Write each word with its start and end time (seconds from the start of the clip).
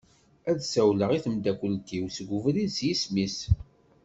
Ad 0.49 0.57
ssawleɣ 0.61 1.09
i 1.13 1.19
temdakelt-iw 1.23 2.05
deg 2.15 2.29
ubrid 2.37 2.69
s 2.77 2.77
yisem-is. 2.87 3.37